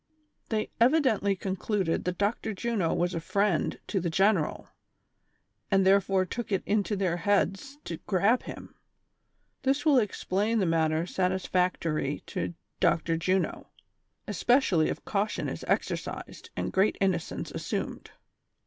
They 0.49 0.71
evidently 0.81 1.35
con 1.35 1.55
cluded 1.55 2.05
that 2.05 2.17
Dr. 2.17 2.55
Juno 2.55 2.91
was 2.91 3.13
a 3.13 3.19
friend 3.19 3.79
to 3.85 3.99
the 3.99 4.09
general, 4.09 4.67
and 5.69 5.85
therefore 5.85 6.25
took 6.25 6.51
it 6.51 6.63
into 6.65 6.95
their 6.95 7.17
heads 7.17 7.77
to 7.83 7.97
grab 8.07 8.41
him— 8.41 8.73
this 9.61 9.85
will 9.85 9.99
explain 9.99 10.57
the 10.57 10.65
matter 10.65 11.05
satisfactory 11.05 12.23
to 12.25 12.55
Dr. 12.79 13.15
Juno, 13.15 13.67
especially 14.27 14.89
if 14.89 15.05
caution 15.05 15.47
is 15.47 15.63
exercised 15.67 16.49
and 16.55 16.73
great 16.73 16.97
innocence 16.99 17.51
assumed. 17.51 18.09